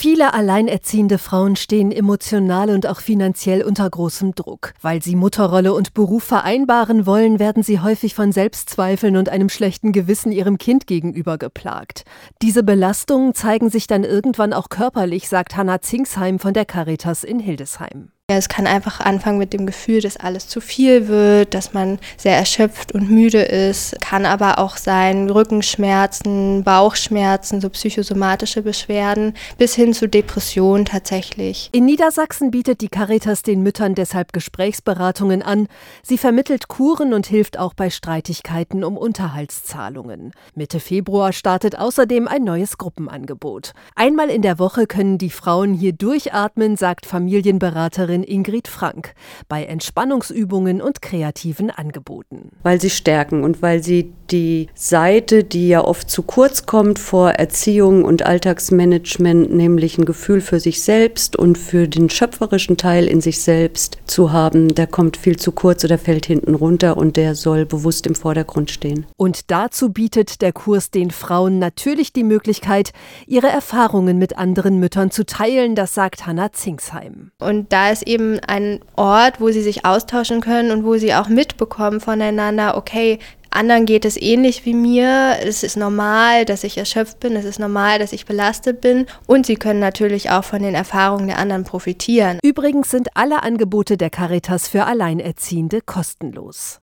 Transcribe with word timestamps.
Viele 0.00 0.32
alleinerziehende 0.32 1.18
Frauen 1.18 1.56
stehen 1.56 1.90
emotional 1.90 2.70
und 2.70 2.86
auch 2.86 3.00
finanziell 3.00 3.64
unter 3.64 3.90
großem 3.90 4.32
Druck. 4.36 4.72
Weil 4.80 5.02
sie 5.02 5.16
Mutterrolle 5.16 5.74
und 5.74 5.92
Beruf 5.92 6.22
vereinbaren 6.22 7.04
wollen, 7.04 7.40
werden 7.40 7.64
sie 7.64 7.80
häufig 7.80 8.14
von 8.14 8.30
Selbstzweifeln 8.30 9.16
und 9.16 9.28
einem 9.28 9.48
schlechten 9.48 9.90
Gewissen 9.90 10.30
ihrem 10.30 10.56
Kind 10.56 10.86
gegenüber 10.86 11.36
geplagt. 11.36 12.04
Diese 12.42 12.62
Belastungen 12.62 13.34
zeigen 13.34 13.70
sich 13.70 13.88
dann 13.88 14.04
irgendwann 14.04 14.52
auch 14.52 14.68
körperlich, 14.68 15.28
sagt 15.28 15.56
Hanna 15.56 15.80
Zingsheim 15.80 16.38
von 16.38 16.54
der 16.54 16.64
Caritas 16.64 17.24
in 17.24 17.40
Hildesheim. 17.40 18.12
Ja, 18.30 18.36
es 18.36 18.50
kann 18.50 18.66
einfach 18.66 19.00
anfangen 19.00 19.38
mit 19.38 19.54
dem 19.54 19.64
Gefühl, 19.64 20.02
dass 20.02 20.18
alles 20.18 20.48
zu 20.48 20.60
viel 20.60 21.08
wird, 21.08 21.54
dass 21.54 21.72
man 21.72 21.98
sehr 22.18 22.36
erschöpft 22.36 22.92
und 22.92 23.10
müde 23.10 23.40
ist. 23.40 23.98
Kann 24.02 24.26
aber 24.26 24.58
auch 24.58 24.76
sein 24.76 25.30
Rückenschmerzen, 25.30 26.62
Bauchschmerzen, 26.62 27.62
so 27.62 27.70
psychosomatische 27.70 28.60
Beschwerden 28.60 29.32
bis 29.56 29.74
hin 29.74 29.94
zu 29.94 30.10
Depressionen 30.10 30.84
tatsächlich. 30.84 31.70
In 31.72 31.86
Niedersachsen 31.86 32.50
bietet 32.50 32.82
die 32.82 32.90
Caritas 32.90 33.40
den 33.44 33.62
Müttern 33.62 33.94
deshalb 33.94 34.34
Gesprächsberatungen 34.34 35.40
an. 35.40 35.66
Sie 36.02 36.18
vermittelt 36.18 36.68
Kuren 36.68 37.14
und 37.14 37.26
hilft 37.26 37.58
auch 37.58 37.72
bei 37.72 37.88
Streitigkeiten 37.88 38.84
um 38.84 38.98
Unterhaltszahlungen. 38.98 40.32
Mitte 40.54 40.80
Februar 40.80 41.32
startet 41.32 41.78
außerdem 41.78 42.28
ein 42.28 42.44
neues 42.44 42.76
Gruppenangebot. 42.76 43.72
Einmal 43.94 44.28
in 44.28 44.42
der 44.42 44.58
Woche 44.58 44.86
können 44.86 45.16
die 45.16 45.30
Frauen 45.30 45.72
hier 45.72 45.94
durchatmen, 45.94 46.76
sagt 46.76 47.06
Familienberaterin 47.06 48.17
Trainerin 48.18 48.22
Ingrid 48.22 48.68
Frank 48.68 49.14
bei 49.48 49.64
Entspannungsübungen 49.64 50.80
und 50.80 51.02
kreativen 51.02 51.70
Angeboten. 51.70 52.50
Weil 52.62 52.80
sie 52.80 52.90
stärken 52.90 53.44
und 53.44 53.62
weil 53.62 53.82
sie 53.82 54.12
die 54.30 54.68
Seite, 54.74 55.42
die 55.42 55.68
ja 55.68 55.82
oft 55.82 56.10
zu 56.10 56.22
kurz 56.22 56.66
kommt 56.66 56.98
vor 56.98 57.30
Erziehung 57.30 58.04
und 58.04 58.26
Alltagsmanagement, 58.26 59.52
nämlich 59.52 59.96
ein 59.98 60.04
Gefühl 60.04 60.40
für 60.40 60.60
sich 60.60 60.82
selbst 60.82 61.36
und 61.36 61.56
für 61.56 61.88
den 61.88 62.10
schöpferischen 62.10 62.76
Teil 62.76 63.06
in 63.06 63.20
sich 63.20 63.40
selbst 63.40 63.98
zu 64.06 64.32
haben, 64.32 64.74
der 64.74 64.86
kommt 64.86 65.16
viel 65.16 65.36
zu 65.38 65.52
kurz 65.52 65.84
oder 65.84 65.98
fällt 65.98 66.26
hinten 66.26 66.54
runter 66.54 66.96
und 66.96 67.16
der 67.16 67.34
soll 67.34 67.64
bewusst 67.64 68.06
im 68.06 68.14
Vordergrund 68.14 68.70
stehen. 68.70 69.06
Und 69.16 69.50
dazu 69.50 69.90
bietet 69.90 70.42
der 70.42 70.52
Kurs 70.52 70.90
den 70.90 71.10
Frauen 71.10 71.58
natürlich 71.58 72.12
die 72.12 72.24
Möglichkeit, 72.24 72.92
ihre 73.26 73.48
Erfahrungen 73.48 74.18
mit 74.18 74.36
anderen 74.36 74.78
Müttern 74.78 75.10
zu 75.10 75.24
teilen, 75.24 75.74
das 75.74 75.94
sagt 75.94 76.26
Hanna 76.26 76.52
Zingsheim. 76.52 77.30
Und 77.40 77.72
da 77.72 77.90
ist 77.90 78.06
eben 78.08 78.40
ein 78.40 78.80
Ort, 78.96 79.40
wo 79.40 79.50
sie 79.50 79.62
sich 79.62 79.84
austauschen 79.84 80.40
können 80.40 80.70
und 80.70 80.84
wo 80.84 80.96
sie 80.96 81.14
auch 81.14 81.28
mitbekommen 81.28 82.00
voneinander, 82.00 82.76
okay, 82.76 83.18
anderen 83.50 83.86
geht 83.86 84.04
es 84.04 84.20
ähnlich 84.20 84.66
wie 84.66 84.74
mir. 84.74 85.36
Es 85.42 85.62
ist 85.62 85.76
normal, 85.76 86.44
dass 86.44 86.64
ich 86.64 86.76
erschöpft 86.76 87.20
bin. 87.20 87.34
Es 87.34 87.44
ist 87.44 87.58
normal, 87.58 87.98
dass 87.98 88.12
ich 88.12 88.26
belastet 88.26 88.80
bin. 88.80 89.06
Und 89.26 89.46
sie 89.46 89.56
können 89.56 89.80
natürlich 89.80 90.30
auch 90.30 90.44
von 90.44 90.62
den 90.62 90.74
Erfahrungen 90.74 91.28
der 91.28 91.38
anderen 91.38 91.64
profitieren. 91.64 92.38
Übrigens 92.42 92.90
sind 92.90 93.08
alle 93.14 93.42
Angebote 93.42 93.96
der 93.96 94.10
Caritas 94.10 94.68
für 94.68 94.84
Alleinerziehende 94.84 95.80
kostenlos. 95.80 96.76